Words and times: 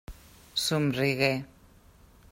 Somrigué. 0.63 1.31